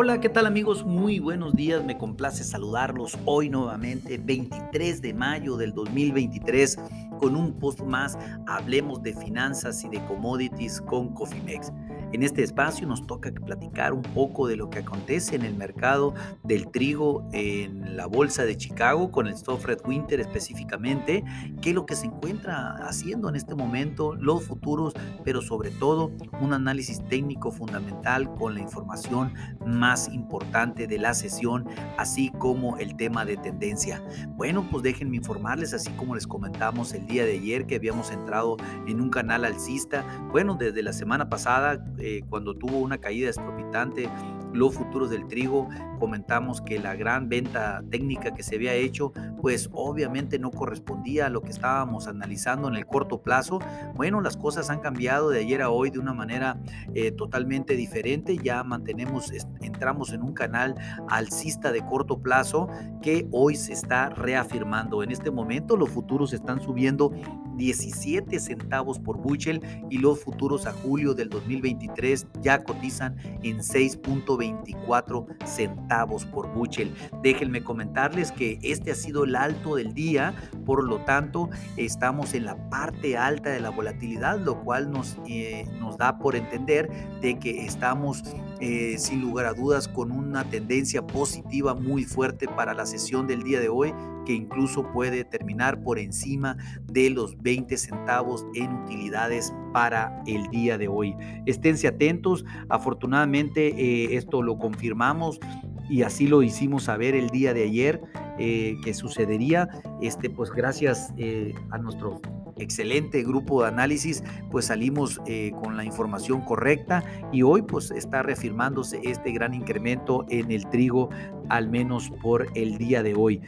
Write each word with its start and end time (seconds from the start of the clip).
Hola, 0.00 0.20
¿qué 0.20 0.28
tal 0.28 0.46
amigos? 0.46 0.84
Muy 0.84 1.18
buenos 1.18 1.56
días, 1.56 1.84
me 1.84 1.98
complace 1.98 2.44
saludarlos 2.44 3.18
hoy 3.24 3.50
nuevamente, 3.50 4.16
23 4.16 5.02
de 5.02 5.12
mayo 5.12 5.56
del 5.56 5.74
2023, 5.74 6.78
con 7.18 7.36
un 7.36 7.58
post 7.58 7.80
más, 7.80 8.16
hablemos 8.46 9.02
de 9.02 9.12
finanzas 9.12 9.84
y 9.84 9.88
de 9.88 10.04
commodities 10.06 10.80
con 10.80 11.12
Cofimex. 11.12 11.72
En 12.12 12.22
este 12.22 12.42
espacio 12.42 12.86
nos 12.86 13.06
toca 13.06 13.30
platicar 13.30 13.92
un 13.92 14.00
poco 14.00 14.48
de 14.48 14.56
lo 14.56 14.70
que 14.70 14.78
acontece 14.78 15.36
en 15.36 15.42
el 15.42 15.54
mercado 15.54 16.14
del 16.42 16.68
trigo 16.68 17.28
en 17.32 17.96
la 17.98 18.06
bolsa 18.06 18.44
de 18.44 18.56
Chicago 18.56 19.10
con 19.10 19.26
el 19.26 19.34
Red 19.62 19.80
Winter 19.86 20.18
específicamente, 20.18 21.22
qué 21.60 21.70
es 21.70 21.74
lo 21.74 21.84
que 21.84 21.96
se 21.96 22.06
encuentra 22.06 22.76
haciendo 22.86 23.28
en 23.28 23.36
este 23.36 23.54
momento, 23.54 24.14
los 24.14 24.44
futuros, 24.44 24.94
pero 25.22 25.42
sobre 25.42 25.70
todo 25.70 26.10
un 26.40 26.54
análisis 26.54 27.04
técnico 27.08 27.50
fundamental 27.50 28.32
con 28.36 28.54
la 28.54 28.60
información 28.60 29.34
más 29.66 30.08
importante 30.08 30.86
de 30.86 30.98
la 30.98 31.12
sesión, 31.12 31.66
así 31.98 32.30
como 32.38 32.78
el 32.78 32.96
tema 32.96 33.26
de 33.26 33.36
tendencia. 33.36 34.02
Bueno, 34.28 34.66
pues 34.70 34.82
déjenme 34.82 35.16
informarles, 35.16 35.74
así 35.74 35.90
como 35.92 36.14
les 36.14 36.26
comentamos 36.26 36.94
el 36.94 37.06
día 37.08 37.24
de 37.24 37.32
ayer 37.32 37.66
que 37.66 37.76
habíamos 37.76 38.10
entrado 38.10 38.56
en 38.86 39.00
un 39.00 39.10
canal 39.10 39.44
alcista, 39.44 40.04
bueno, 40.30 40.54
desde 40.54 40.82
la 40.82 40.92
semana 40.92 41.28
pasada 41.28 41.84
eh, 41.98 42.22
cuando 42.28 42.54
tuvo 42.54 42.78
una 42.78 42.98
caída 42.98 43.30
estropitante 43.30 44.08
los 44.52 44.74
futuros 44.74 45.10
del 45.10 45.26
trigo, 45.26 45.68
comentamos 45.98 46.60
que 46.60 46.78
la 46.78 46.94
gran 46.96 47.28
venta 47.28 47.82
técnica 47.90 48.34
que 48.34 48.42
se 48.42 48.56
había 48.56 48.74
hecho, 48.74 49.12
pues 49.40 49.68
obviamente 49.72 50.38
no 50.38 50.50
correspondía 50.50 51.26
a 51.26 51.28
lo 51.28 51.42
que 51.42 51.50
estábamos 51.50 52.06
analizando 52.06 52.68
en 52.68 52.76
el 52.76 52.86
corto 52.86 53.22
plazo. 53.22 53.58
Bueno, 53.94 54.20
las 54.20 54.36
cosas 54.36 54.70
han 54.70 54.80
cambiado 54.80 55.30
de 55.30 55.40
ayer 55.40 55.62
a 55.62 55.70
hoy 55.70 55.90
de 55.90 55.98
una 55.98 56.12
manera 56.12 56.58
eh, 56.94 57.12
totalmente 57.12 57.74
diferente. 57.74 58.36
Ya 58.38 58.62
mantenemos, 58.64 59.32
entramos 59.60 60.12
en 60.12 60.22
un 60.22 60.32
canal 60.32 60.74
alcista 61.08 61.72
de 61.72 61.84
corto 61.84 62.20
plazo 62.20 62.68
que 63.02 63.26
hoy 63.30 63.56
se 63.56 63.72
está 63.72 64.10
reafirmando. 64.10 65.02
En 65.02 65.10
este 65.10 65.30
momento 65.30 65.76
los 65.76 65.90
futuros 65.90 66.32
están 66.32 66.60
subiendo 66.60 67.12
17 67.58 68.40
centavos 68.40 68.98
por 68.98 69.18
bushel 69.18 69.60
y 69.90 69.98
los 69.98 70.20
futuros 70.20 70.66
a 70.66 70.72
julio 70.72 71.12
del 71.12 71.28
2023 71.28 72.26
ya 72.40 72.64
cotizan 72.64 73.16
en 73.42 73.58
6.24 73.58 75.26
centavos 75.44 76.24
por 76.24 76.48
bushel. 76.54 76.94
Déjenme 77.22 77.62
comentarles 77.62 78.32
que 78.32 78.58
este 78.62 78.92
ha 78.92 78.94
sido 78.94 79.24
el 79.24 79.36
alto 79.36 79.76
del 79.76 79.92
día, 79.92 80.34
por 80.68 80.84
lo 80.84 80.98
tanto 80.98 81.48
estamos 81.78 82.34
en 82.34 82.44
la 82.44 82.68
parte 82.68 83.16
alta 83.16 83.48
de 83.48 83.58
la 83.58 83.70
volatilidad, 83.70 84.38
lo 84.38 84.62
cual 84.62 84.90
nos, 84.90 85.16
eh, 85.26 85.66
nos 85.80 85.96
da 85.96 86.18
por 86.18 86.36
entender 86.36 86.90
de 87.22 87.38
que 87.38 87.64
estamos 87.64 88.22
eh, 88.60 88.96
sin 88.98 89.22
lugar 89.22 89.46
a 89.46 89.54
dudas 89.54 89.88
con 89.88 90.12
una 90.12 90.44
tendencia 90.44 91.06
positiva 91.06 91.74
muy 91.74 92.04
fuerte 92.04 92.46
para 92.48 92.74
la 92.74 92.84
sesión 92.84 93.26
del 93.26 93.44
día 93.44 93.60
de 93.60 93.70
hoy 93.70 93.94
que 94.26 94.34
incluso 94.34 94.92
puede 94.92 95.24
terminar 95.24 95.82
por 95.82 95.98
encima 95.98 96.58
de 96.82 97.08
los 97.08 97.40
20 97.40 97.74
centavos 97.78 98.44
en 98.52 98.70
utilidades 98.82 99.54
para 99.72 100.22
el 100.26 100.48
día 100.48 100.76
de 100.76 100.86
hoy. 100.86 101.16
Esténse 101.46 101.88
atentos, 101.88 102.44
afortunadamente 102.68 103.68
eh, 103.68 104.16
esto 104.18 104.42
lo 104.42 104.58
confirmamos 104.58 105.40
y 105.88 106.02
así 106.02 106.26
lo 106.26 106.42
hicimos 106.42 106.82
saber 106.82 107.14
el 107.14 107.30
día 107.30 107.54
de 107.54 107.62
ayer 107.62 108.02
eh, 108.38 108.76
que 108.84 108.94
sucedería. 108.94 109.68
Este, 110.00 110.30
pues 110.30 110.50
gracias 110.50 111.12
eh, 111.16 111.54
a 111.70 111.78
nuestro 111.78 112.20
excelente 112.58 113.22
grupo 113.22 113.62
de 113.62 113.68
análisis, 113.68 114.22
pues 114.50 114.66
salimos 114.66 115.20
eh, 115.26 115.52
con 115.62 115.76
la 115.76 115.84
información 115.84 116.40
correcta 116.42 117.04
y 117.32 117.42
hoy 117.42 117.62
pues 117.62 117.90
está 117.90 118.22
reafirmándose 118.22 119.00
este 119.04 119.32
gran 119.32 119.54
incremento 119.54 120.26
en 120.28 120.50
el 120.50 120.68
trigo, 120.68 121.10
al 121.48 121.68
menos 121.68 122.10
por 122.22 122.46
el 122.54 122.78
día 122.78 123.02
de 123.02 123.14
hoy. 123.14 123.40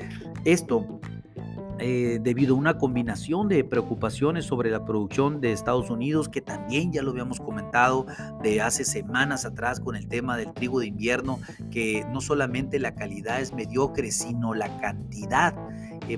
Esto 0.44 0.99
eh, 1.80 2.18
debido 2.20 2.54
a 2.54 2.58
una 2.58 2.78
combinación 2.78 3.48
de 3.48 3.64
preocupaciones 3.64 4.44
sobre 4.44 4.70
la 4.70 4.84
producción 4.84 5.40
de 5.40 5.52
Estados 5.52 5.90
Unidos, 5.90 6.28
que 6.28 6.40
también 6.40 6.92
ya 6.92 7.02
lo 7.02 7.10
habíamos 7.10 7.40
comentado 7.40 8.06
de 8.42 8.60
hace 8.60 8.84
semanas 8.84 9.44
atrás 9.44 9.80
con 9.80 9.96
el 9.96 10.06
tema 10.06 10.36
del 10.36 10.52
trigo 10.52 10.80
de 10.80 10.86
invierno, 10.86 11.38
que 11.70 12.04
no 12.12 12.20
solamente 12.20 12.78
la 12.78 12.94
calidad 12.94 13.40
es 13.40 13.52
mediocre, 13.52 14.10
sino 14.12 14.54
la 14.54 14.78
cantidad 14.78 15.54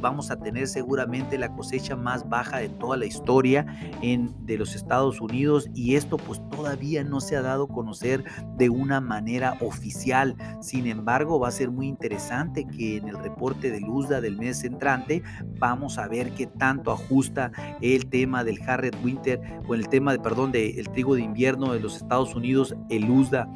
vamos 0.01 0.31
a 0.31 0.37
tener 0.37 0.67
seguramente 0.69 1.39
la 1.39 1.53
cosecha 1.55 1.97
más 1.97 2.29
baja 2.29 2.59
de 2.59 2.69
toda 2.69 2.97
la 2.97 3.07
historia 3.07 3.67
en, 4.03 4.35
de 4.47 4.59
los 4.59 4.75
Estados 4.75 5.21
Unidos 5.21 5.69
y 5.75 5.97
esto 5.97 6.17
pues 6.17 6.41
todavía 6.51 7.05
no 7.05 7.21
se 7.21 7.37
ha 7.37 7.43
dado 7.43 7.65
a 7.65 7.69
conocer 7.69 8.25
de 8.57 8.71
una 8.71 9.01
manera 9.01 9.57
oficial. 9.61 10.35
Sin 10.61 10.87
embargo, 10.87 11.39
va 11.39 11.49
a 11.49 11.53
ser 11.53 11.71
muy 11.71 11.87
interesante 11.87 12.67
que 12.67 12.97
en 12.97 13.09
el 13.09 13.19
reporte 13.19 13.71
de 13.71 13.85
USDA 13.85 14.21
del 14.21 14.37
mes 14.37 14.65
entrante 14.65 15.23
vamos 15.59 15.99
a 15.99 16.09
ver 16.09 16.33
qué 16.33 16.47
tanto 16.47 16.91
ajusta 16.91 17.53
el 17.81 18.07
tema 18.07 18.45
del 18.45 18.61
Harriet 18.67 18.97
Winter 19.05 19.41
o 19.67 19.75
el 19.75 19.89
tema 19.89 20.13
de, 20.13 20.21
perdón, 20.21 20.53
del 20.53 20.89
trigo 20.91 21.15
de 21.15 21.23
invierno 21.23 21.73
de 21.73 21.81
los 21.81 21.97
Estados 21.97 22.35
Unidos, 22.35 22.75
el 22.89 23.11
USDA. 23.11 23.49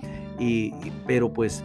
pero 1.06 1.32
pues 1.32 1.64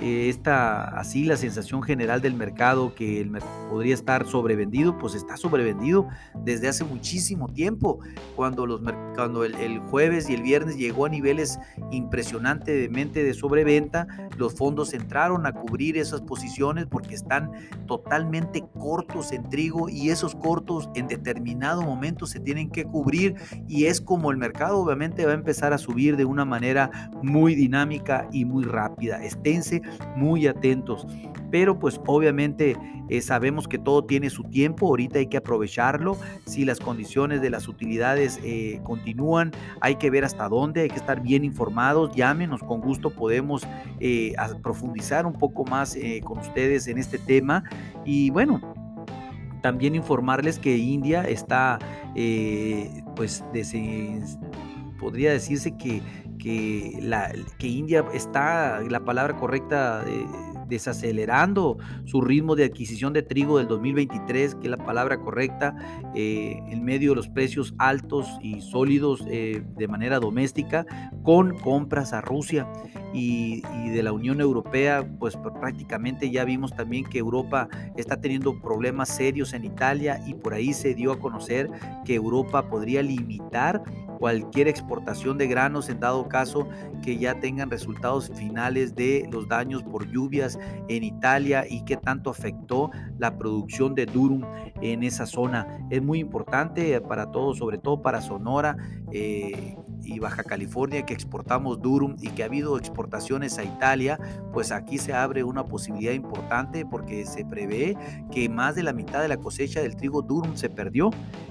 eh, 0.00 0.28
esta 0.28 0.84
así 0.98 1.24
la 1.24 1.36
sensación 1.36 1.82
general 1.82 2.20
del 2.20 2.34
mercado 2.34 2.94
que 2.94 3.20
el 3.20 3.30
podría 3.70 3.94
estar 3.94 4.26
sobrevendido, 4.26 4.98
pues 4.98 5.14
está 5.14 5.36
sobrevendido 5.36 6.08
desde 6.34 6.68
hace 6.68 6.84
muchísimo 6.84 7.48
tiempo. 7.48 8.00
Cuando, 8.34 8.66
los, 8.66 8.80
cuando 9.14 9.44
el, 9.44 9.78
jueves 9.80 10.28
y 10.28 10.34
el 10.34 10.42
viernes 10.42 10.76
llegó 10.76 11.06
a 11.06 11.08
niveles 11.08 11.58
impresionantemente 11.90 13.24
de 13.24 13.34
sobreventa, 13.34 14.06
los 14.36 14.54
fondos 14.54 14.92
entraron 14.92 15.46
a 15.46 15.52
cubrir 15.52 15.96
esas 15.96 16.20
posiciones 16.22 16.86
porque 16.86 17.14
están 17.14 17.50
totalmente 17.86 18.64
cortos 18.78 19.32
en 19.32 19.48
trigo 19.48 19.88
y 19.88 20.10
esos 20.10 20.34
cortos 20.34 20.88
en 20.94 21.08
determinado 21.08 21.82
momento 21.82 22.26
se 22.26 22.40
tienen 22.40 22.70
que 22.70 22.84
cubrir 22.84 23.34
y 23.68 23.86
es 23.86 24.00
como 24.00 24.30
el 24.30 24.36
mercado 24.36 24.78
obviamente 24.78 25.24
va 25.24 25.32
a 25.32 25.36
empezar 25.36 25.72
a 25.72 25.78
subir 25.78 26.16
de 26.16 26.24
una 26.24 26.44
manera 26.44 27.10
muy 27.22 27.54
dinámica 27.54 28.28
y 28.32 28.44
muy 28.44 28.64
rápida. 28.64 29.22
Esténse 29.24 29.82
muy 30.16 30.46
atentos. 30.46 31.06
Pero 31.50 31.78
pues 31.78 32.00
obviamente 32.06 32.76
eh, 33.08 33.20
sabemos 33.20 33.68
que 33.68 33.78
todo 33.78 34.04
tiene 34.04 34.30
su 34.30 34.42
tiempo, 34.44 34.86
ahorita 34.88 35.18
hay 35.18 35.26
que 35.26 35.36
aprovecharlo. 35.36 36.16
Si 36.44 36.64
las 36.64 36.80
condiciones 36.80 37.40
de 37.40 37.50
las 37.50 37.68
utilidades 37.68 38.40
eh, 38.42 38.80
continúan, 38.82 39.52
hay 39.80 39.96
que 39.96 40.10
ver 40.10 40.24
hasta 40.24 40.48
dónde, 40.48 40.82
hay 40.82 40.88
que 40.88 40.96
estar 40.96 41.22
bien 41.22 41.44
informados. 41.44 42.14
Llámenos, 42.14 42.62
con 42.62 42.80
gusto 42.80 43.10
podemos 43.10 43.66
eh, 44.00 44.34
profundizar 44.62 45.26
un 45.26 45.34
poco 45.34 45.64
más 45.64 45.96
con 46.24 46.38
ustedes 46.38 46.88
en 46.88 46.98
este 46.98 47.18
tema. 47.18 47.64
Y 48.04 48.30
bueno, 48.30 48.60
también 49.62 49.94
informarles 49.94 50.58
que 50.58 50.76
India 50.76 51.22
está, 51.22 51.78
pues, 53.14 53.44
podría 54.98 55.32
decirse 55.32 55.76
que 55.76 56.02
que, 56.46 57.00
la, 57.02 57.32
que 57.58 57.66
India 57.66 58.04
está, 58.14 58.80
la 58.88 59.04
palabra 59.04 59.34
correcta, 59.34 60.04
eh, 60.06 60.24
desacelerando 60.68 61.76
su 62.04 62.20
ritmo 62.20 62.54
de 62.54 62.64
adquisición 62.64 63.12
de 63.12 63.22
trigo 63.22 63.58
del 63.58 63.66
2023, 63.66 64.54
que 64.54 64.66
es 64.66 64.70
la 64.70 64.76
palabra 64.76 65.18
correcta, 65.18 65.74
eh, 66.14 66.60
en 66.68 66.84
medio 66.84 67.10
de 67.10 67.16
los 67.16 67.28
precios 67.28 67.74
altos 67.78 68.28
y 68.40 68.60
sólidos 68.60 69.24
eh, 69.28 69.64
de 69.76 69.88
manera 69.88 70.20
doméstica, 70.20 70.86
con 71.24 71.58
compras 71.58 72.12
a 72.12 72.20
Rusia 72.20 72.68
y, 73.12 73.64
y, 73.84 73.90
de 73.90 74.04
la 74.04 74.12
Unión 74.12 74.40
Europea, 74.40 75.04
pues 75.18 75.36
prácticamente 75.60 76.30
ya 76.30 76.44
vimos 76.44 76.76
también 76.76 77.04
que 77.06 77.18
Europa 77.18 77.68
está 77.96 78.20
teniendo 78.20 78.60
problemas 78.60 79.08
serios 79.08 79.52
en 79.52 79.64
Italia 79.64 80.20
y 80.28 80.34
por 80.34 80.54
ahí 80.54 80.72
se 80.72 80.94
dio 80.94 81.10
a 81.10 81.18
conocer 81.18 81.68
que 82.04 82.14
Europa 82.14 82.68
podría 82.68 83.02
limitar 83.02 83.82
cualquier 84.18 84.68
exportación 84.68 85.38
de 85.38 85.46
granos 85.46 85.88
en 85.88 86.00
dado 86.00 86.28
caso 86.28 86.68
que 87.02 87.18
ya 87.18 87.38
tengan 87.40 87.70
resultados 87.70 88.30
finales 88.34 88.94
de 88.94 89.28
los 89.30 89.48
daños 89.48 89.82
por 89.82 90.10
lluvias 90.10 90.58
en 90.88 91.04
Italia 91.04 91.64
y 91.68 91.84
qué 91.84 91.96
tanto 91.96 92.30
afectó 92.30 92.90
la 93.18 93.36
producción 93.36 93.94
de 93.94 94.06
durum 94.06 94.42
en 94.80 95.02
esa 95.02 95.26
zona. 95.26 95.86
Es 95.90 96.02
muy 96.02 96.20
importante 96.20 97.00
para 97.00 97.30
todos, 97.30 97.58
sobre 97.58 97.78
todo 97.78 98.02
para 98.02 98.20
Sonora. 98.20 98.76
Eh, 99.12 99.76
y 100.06 100.18
Baja 100.18 100.44
California 100.44 101.04
que 101.04 101.14
exportamos 101.14 101.80
durum 101.80 102.16
y 102.20 102.28
que 102.28 102.42
ha 102.42 102.46
habido 102.46 102.78
exportaciones 102.78 103.58
a 103.58 103.64
Italia, 103.64 104.18
pues 104.52 104.72
aquí 104.72 104.98
se 104.98 105.12
abre 105.12 105.44
una 105.44 105.64
posibilidad 105.64 106.12
importante 106.12 106.86
porque 106.86 107.26
se 107.26 107.44
prevé 107.44 107.96
que 108.30 108.48
más 108.48 108.74
de 108.74 108.82
la 108.82 108.92
mitad 108.92 109.20
de 109.20 109.28
la 109.28 109.36
cosecha 109.36 109.80
del 109.80 109.96
trigo 109.96 110.22
durum 110.22 110.56
se 110.56 110.70
perdió. 110.70 111.10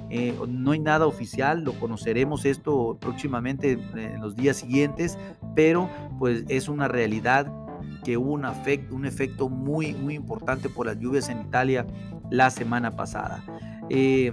Eh, 0.10 0.36
no 0.48 0.72
hay 0.72 0.80
nada 0.80 1.08
oficial, 1.08 1.64
lo 1.64 1.74
conoceremos 1.74 2.46
esto 2.46 2.98
próximamente 3.00 3.74
en 3.96 4.22
los 4.22 4.36
días 4.36 4.58
siguientes, 4.58 5.18
pero 5.56 5.90
pues 6.18 6.46
es 6.48 6.70
una 6.70 6.88
realidad 6.88 7.52
que 8.04 8.18
hubo 8.18 8.34
un 8.34 8.46
un 8.92 9.06
efecto 9.06 9.50
muy, 9.50 9.94
muy 9.94 10.14
importante 10.14 10.70
por 10.70 10.86
las 10.86 11.00
lluvias 11.00 11.30
en 11.30 11.42
Italia 11.42 11.86
la 12.30 12.50
semana 12.50 12.92
pasada. 12.92 13.44
Eh, 13.90 14.32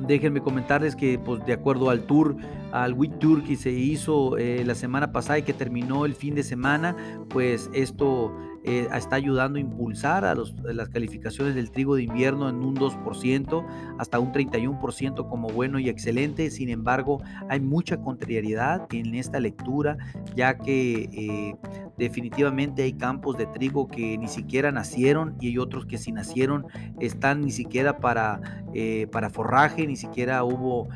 déjenme 0.00 0.40
comentarles 0.40 0.96
que 0.96 1.18
pues, 1.18 1.44
de 1.44 1.52
acuerdo 1.52 1.90
al 1.90 2.02
tour, 2.02 2.36
al 2.72 2.92
Week 2.92 3.18
Tour 3.18 3.42
que 3.44 3.56
se 3.56 3.70
hizo 3.70 4.36
eh, 4.36 4.62
la 4.64 4.74
semana 4.74 5.12
pasada 5.12 5.38
y 5.38 5.42
que 5.42 5.52
terminó 5.52 6.04
el 6.04 6.14
fin 6.14 6.34
de 6.34 6.42
semana, 6.42 6.96
pues 7.28 7.70
esto 7.72 8.32
eh, 8.68 8.86
está 8.94 9.16
ayudando 9.16 9.56
a 9.56 9.62
impulsar 9.62 10.26
a, 10.26 10.34
las 10.34 10.88
calificaciones 10.90 11.54
del 11.54 11.70
trigo 11.70 11.96
de 11.96 12.02
invierno 12.02 12.50
en 12.50 12.56
un 12.56 12.76
2%, 12.76 13.66
hasta 13.98 14.18
un 14.18 14.30
31% 14.30 15.26
como 15.26 15.48
bueno 15.48 15.78
y 15.78 15.88
excelente. 15.88 16.50
Sin 16.50 16.68
embargo, 16.68 17.22
hay 17.48 17.60
mucha 17.60 17.96
contrariedad 17.96 18.86
en 18.92 19.14
esta 19.14 19.40
lectura, 19.40 19.96
ya 20.36 20.58
que 20.58 21.08
eh, 21.10 21.56
definitivamente 21.96 22.82
hay 22.82 22.92
campos 22.92 23.38
de 23.38 23.46
trigo 23.46 23.88
que 23.88 24.18
ni 24.18 24.28
siquiera 24.28 24.70
nacieron 24.70 25.36
y 25.40 25.48
hay 25.48 25.56
otros 25.56 25.86
que 25.86 25.96
si 25.96 26.12
nacieron 26.12 26.66
están 27.00 27.40
ni 27.40 27.52
siquiera 27.52 28.00
para, 28.00 28.64
eh, 28.74 29.06
para 29.10 29.30
forraje, 29.30 29.86
ni 29.86 29.96
siquiera 29.96 30.44
hubo 30.44 30.88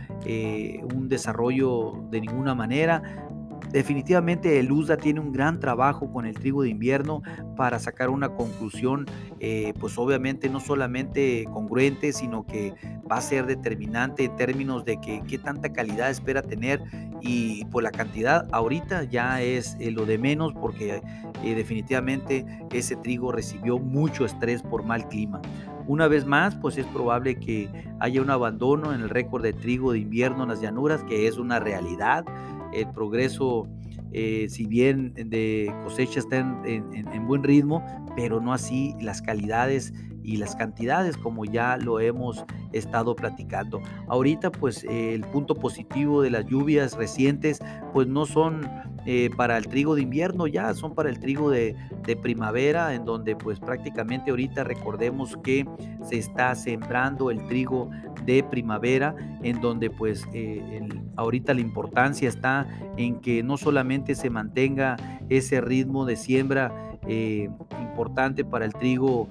un 0.94 1.08
desarrollo 1.08 2.04
de 2.10 2.20
ninguna 2.20 2.54
manera. 2.54 3.30
Definitivamente 3.72 4.58
el 4.58 4.70
USDA 4.70 4.98
tiene 4.98 5.20
un 5.20 5.32
gran 5.32 5.58
trabajo 5.58 6.12
con 6.12 6.26
el 6.26 6.34
trigo 6.34 6.62
de 6.62 6.68
invierno 6.68 7.22
para 7.56 7.78
sacar 7.78 8.10
una 8.10 8.28
conclusión, 8.28 9.06
eh, 9.40 9.72
pues 9.80 9.96
obviamente 9.96 10.50
no 10.50 10.60
solamente 10.60 11.46
congruente, 11.50 12.12
sino 12.12 12.44
que 12.46 12.74
va 13.10 13.16
a 13.16 13.20
ser 13.22 13.46
determinante 13.46 14.24
en 14.24 14.36
términos 14.36 14.84
de 14.84 15.00
que 15.00 15.22
qué 15.26 15.38
tanta 15.38 15.72
calidad 15.72 16.10
espera 16.10 16.42
tener 16.42 16.82
y 17.22 17.64
por 17.64 17.72
pues, 17.72 17.84
la 17.84 17.90
cantidad 17.92 18.46
ahorita 18.52 19.04
ya 19.04 19.40
es 19.40 19.76
eh, 19.80 19.90
lo 19.90 20.04
de 20.04 20.18
menos 20.18 20.52
porque 20.52 21.00
eh, 21.42 21.54
definitivamente 21.54 22.44
ese 22.72 22.96
trigo 22.96 23.32
recibió 23.32 23.78
mucho 23.78 24.26
estrés 24.26 24.62
por 24.62 24.84
mal 24.84 25.08
clima. 25.08 25.40
Una 25.86 26.08
vez 26.08 26.26
más, 26.26 26.54
pues 26.56 26.76
es 26.76 26.86
probable 26.86 27.36
que 27.36 27.70
haya 28.00 28.20
un 28.20 28.30
abandono 28.30 28.92
en 28.92 29.00
el 29.00 29.08
récord 29.08 29.42
de 29.42 29.54
trigo 29.54 29.92
de 29.92 30.00
invierno 30.00 30.42
en 30.42 30.50
las 30.50 30.60
llanuras, 30.60 31.02
que 31.04 31.26
es 31.26 31.38
una 31.38 31.58
realidad 31.58 32.24
el 32.72 32.88
progreso, 32.88 33.68
eh, 34.12 34.46
si 34.48 34.66
bien 34.66 35.14
de 35.14 35.72
cosecha 35.84 36.20
está 36.20 36.38
en, 36.38 37.26
buen 37.26 37.42
ritmo, 37.42 37.84
pero 38.16 38.40
no 38.40 38.52
así 38.52 38.94
las 39.00 39.22
calidades 39.22 39.92
y 40.24 40.36
las 40.36 40.54
cantidades 40.54 41.16
como 41.16 41.44
ya 41.44 41.76
lo 41.76 41.98
hemos 42.00 42.44
estado 42.72 43.16
platicando. 43.16 43.80
Ahorita 44.08 44.52
pues 44.52 44.84
el 44.84 45.22
punto 45.22 45.54
positivo 45.54 46.22
de 46.22 46.30
las 46.30 46.46
lluvias 46.46 46.96
recientes 46.96 47.60
pues 47.92 48.06
no 48.06 48.26
son 48.26 48.68
eh, 49.04 49.30
para 49.36 49.58
el 49.58 49.66
trigo 49.66 49.96
de 49.96 50.02
invierno 50.02 50.46
ya, 50.46 50.72
son 50.74 50.94
para 50.94 51.10
el 51.10 51.18
trigo 51.18 51.50
de, 51.50 51.74
primavera, 52.22 52.94
en 52.94 53.04
donde 53.04 53.34
pues 53.34 53.58
prácticamente 53.58 54.30
ahorita 54.30 54.62
recordemos 54.64 55.36
que 55.42 55.66
se 56.04 56.18
está 56.18 56.54
sembrando 56.54 57.30
el 57.30 57.44
trigo 57.48 57.90
de 58.24 58.42
primavera, 58.42 59.14
en 59.42 59.60
donde 59.60 59.90
pues 59.90 60.26
eh, 60.32 60.80
ahorita 61.16 61.54
la 61.54 61.60
importancia 61.60 62.28
está 62.28 62.66
en 62.96 63.20
que 63.20 63.42
no 63.42 63.56
solamente 63.56 64.14
se 64.14 64.30
mantenga 64.30 64.96
ese 65.28 65.60
ritmo 65.60 66.04
de 66.04 66.16
siembra 66.16 66.72
eh, 67.06 67.48
importante 67.80 68.44
para 68.44 68.64
el 68.64 68.72
trigo 68.72 69.28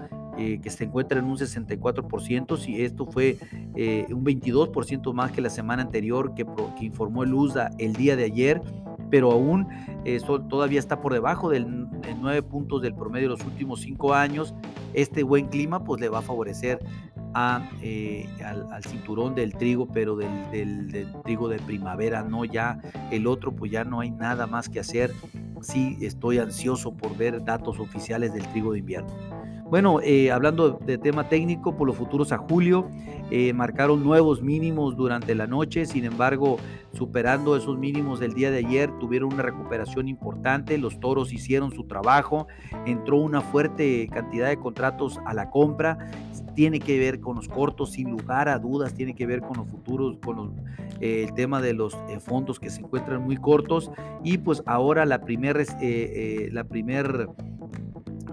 que 0.63 0.71
se 0.71 0.85
encuentra 0.85 1.19
en 1.19 1.25
un 1.25 1.37
64%, 1.37 2.57
si 2.57 2.81
esto 2.81 3.05
fue 3.05 3.37
un 3.75 4.25
22% 4.25 5.13
más 5.13 5.31
que 5.31 5.39
la 5.39 5.51
semana 5.51 5.83
anterior 5.83 6.33
que, 6.33 6.47
que 6.79 6.85
informó 6.85 7.21
el 7.21 7.33
USDA 7.35 7.69
el 7.77 7.93
día 7.93 8.15
de 8.15 8.23
ayer, 8.23 8.59
pero 9.11 9.31
aún 9.31 9.67
eso 10.05 10.41
todavía 10.41 10.79
está 10.79 10.99
por 10.99 11.13
debajo 11.13 11.49
del, 11.49 11.89
de 12.01 12.15
9 12.19 12.41
puntos 12.43 12.81
del 12.81 12.95
promedio 12.95 13.29
de 13.29 13.37
los 13.37 13.45
últimos 13.45 13.81
5 13.81 14.13
años. 14.15 14.55
Este 14.93 15.21
buen 15.21 15.47
clima 15.47 15.83
pues 15.83 16.01
le 16.01 16.09
va 16.09 16.19
a 16.19 16.21
favorecer 16.23 16.79
eh, 17.81 18.27
al, 18.43 18.83
cinturón 18.83 19.35
del 19.35 19.53
trigo, 19.53 19.87
pero 19.87 20.15
del, 20.15 21.07
trigo 21.23 21.47
de 21.47 21.59
primavera, 21.59 22.23
no 22.23 22.45
ya 22.45 22.79
el 23.11 23.27
otro, 23.27 23.51
pues 23.51 23.71
ya 23.71 23.83
no 23.83 23.99
hay 23.99 24.11
nada 24.11 24.47
más 24.47 24.69
que 24.69 24.79
hacer. 24.79 25.11
Sí, 25.61 25.97
estoy 26.01 26.39
ansioso 26.39 26.93
por 26.93 27.15
ver 27.15 27.43
datos 27.43 27.79
oficiales 27.79 28.33
del 28.33 28.47
trigo 28.47 28.73
de 28.73 28.79
invierno. 28.79 29.11
Bueno, 29.71 30.01
eh, 30.03 30.31
hablando 30.31 30.71
de 30.85 30.97
tema 30.97 31.29
técnico, 31.29 31.77
por 31.77 31.87
los 31.87 31.95
futuros 31.95 32.33
a 32.33 32.37
julio, 32.37 32.89
eh, 33.29 33.53
marcaron 33.53 34.03
nuevos 34.03 34.41
mínimos 34.41 34.97
durante 34.97 35.33
la 35.33 35.47
noche, 35.47 35.85
sin 35.85 36.03
embargo, 36.03 36.57
superando 36.91 37.55
esos 37.55 37.77
mínimos 37.77 38.19
del 38.19 38.33
día 38.33 38.51
de 38.51 38.57
ayer, 38.57 38.91
tuvieron 38.99 39.31
una 39.33 39.43
recuperación 39.43 40.09
importante, 40.09 40.77
los 40.77 40.99
toros 40.99 41.31
hicieron 41.31 41.71
su 41.71 41.85
trabajo, 41.85 42.47
entró 42.85 43.15
una 43.15 43.39
fuerte 43.39 44.09
cantidad 44.11 44.49
de 44.49 44.57
contratos 44.57 45.21
a 45.25 45.33
la 45.33 45.49
compra, 45.49 46.11
tiene 46.53 46.81
que 46.81 46.99
ver 46.99 47.21
con 47.21 47.37
los 47.37 47.47
cortos, 47.47 47.93
sin 47.93 48.11
lugar 48.11 48.49
a 48.49 48.59
dudas, 48.59 48.93
tiene 48.93 49.15
que 49.15 49.25
ver 49.25 49.39
con 49.39 49.55
los 49.55 49.69
futuros, 49.69 50.17
con 50.17 50.53
eh, 50.99 51.23
el 51.23 51.33
tema 51.33 51.61
de 51.61 51.75
los 51.75 51.97
fondos 52.19 52.59
que 52.59 52.69
se 52.69 52.81
encuentran 52.81 53.23
muy 53.23 53.37
cortos, 53.37 53.89
y 54.21 54.37
pues 54.37 54.63
ahora 54.65 55.05
la 55.05 55.21
primera 55.21 55.63
la 56.51 56.63
primer 56.65 57.29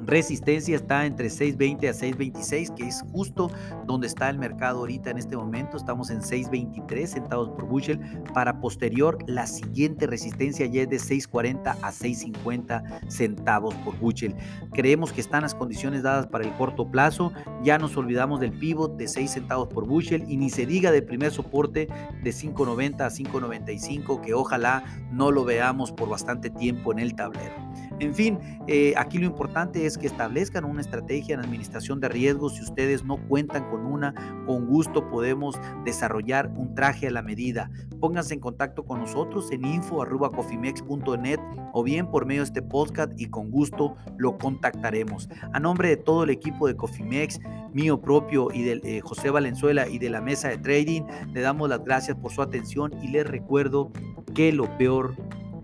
Resistencia 0.09 0.75
está 0.75 1.05
entre 1.05 1.29
6.20 1.29 1.87
a 1.87 1.93
6.26, 1.93 2.75
que 2.75 2.85
es 2.85 3.05
justo 3.13 3.51
donde 3.87 4.07
está 4.07 4.31
el 4.31 4.39
mercado 4.39 4.79
ahorita 4.79 5.11
en 5.11 5.19
este 5.19 5.37
momento. 5.37 5.77
Estamos 5.77 6.09
en 6.09 6.23
6.23 6.23 7.07
centavos 7.07 7.51
por 7.51 7.67
bushel. 7.67 8.01
Para 8.33 8.59
posterior, 8.59 9.19
la 9.27 9.47
siguiente 9.47 10.07
resistencia 10.07 10.65
ya 10.65 10.81
es 10.81 10.89
de 10.89 10.97
6.40 10.97 11.77
a 11.83 11.93
6.50 11.93 13.11
centavos 13.11 13.75
por 13.85 13.99
bushel. 13.99 14.35
Creemos 14.73 15.13
que 15.13 15.21
están 15.21 15.43
las 15.43 15.55
condiciones 15.55 16.03
dadas 16.03 16.27
para 16.27 16.45
el 16.45 16.55
corto 16.55 16.91
plazo. 16.91 17.31
Ya 17.63 17.77
nos 17.77 17.95
olvidamos 17.99 18.41
del 18.41 18.53
pivot 18.53 18.97
de 18.97 19.09
6 19.09 19.31
centavos 19.31 19.69
por 19.69 19.87
bushel 19.87 20.25
y 20.27 20.39
ni 20.39 20.49
se 20.49 20.65
diga 20.65 20.91
del 20.91 21.05
primer 21.05 21.33
soporte 21.33 21.87
de 22.23 22.31
5.90 22.31 23.01
a 23.03 23.11
5.95, 23.11 24.23
que 24.23 24.33
ojalá 24.33 24.85
no 25.13 25.31
lo 25.31 25.45
veamos 25.45 25.93
por 25.93 26.09
bastante 26.09 26.49
tiempo 26.49 26.93
en 26.93 26.99
el 26.99 27.15
tablero. 27.15 27.53
En 28.01 28.15
fin, 28.15 28.39
eh, 28.67 28.95
aquí 28.97 29.19
lo 29.19 29.27
importante 29.27 29.87
es 29.87 29.99
que 29.99 30.07
establezcan 30.07 30.65
una 30.65 30.81
estrategia 30.81 31.35
en 31.35 31.41
administración 31.41 32.01
de 32.01 32.09
riesgos. 32.09 32.55
Si 32.55 32.63
ustedes 32.63 33.05
no 33.05 33.17
cuentan 33.29 33.69
con 33.71 33.87
una, 33.87 34.15
con 34.47 34.67
gusto 34.67 35.09
podemos 35.09 35.59
desarrollar 35.85 36.51
un 36.57 36.75
traje 36.75 37.09
a 37.09 37.11
la 37.11 37.23
medida. 37.23 37.71
Pónganse 38.01 38.35
en 38.35 38.41
contacto 38.41 38.85
con 38.85 39.01
nosotros 39.01 39.51
en 39.51 39.65
info.cofimex.net 39.65 41.41
o 41.73 41.83
bien 41.83 42.11
por 42.11 42.27
medio 42.27 42.43
de 42.43 42.47
este 42.47 42.63
podcast 42.63 43.13
y 43.17 43.27
con 43.27 43.51
gusto 43.51 43.97
lo 44.17 44.39
contactaremos. 44.39 45.29
A 45.53 45.61
nombre 45.61 45.89
de 45.89 45.97
todo 45.97 46.25
el 46.25 46.31
equipo 46.31 46.69
de 46.69 46.77
Cofimex, 46.77 47.41
mío 47.73 48.01
propio 48.01 48.49
y 48.53 48.63
de 48.63 48.81
eh, 48.85 49.01
José 49.01 49.31
Valenzuela 49.31 49.89
y 49.89 49.99
de 49.99 50.11
la 50.11 50.21
mesa 50.21 50.49
de 50.49 50.59
trading, 50.59 51.03
le 51.33 51.41
damos 51.41 51.69
las 51.69 51.85
gracias 51.85 52.17
por 52.17 52.33
su 52.33 52.43
atención 52.43 52.93
y 53.03 53.09
les 53.09 53.27
recuerdo 53.27 53.91
que 54.35 54.53
lo 54.53 54.77
peor 54.79 55.15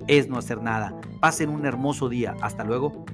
es 0.09 0.29
no 0.29 0.39
hacer 0.39 0.61
nada. 0.61 0.95
Pasen 1.25 1.49
un 1.49 1.65
hermoso 1.65 2.11
día. 2.11 2.37
Hasta 2.43 2.65
luego. 2.65 3.07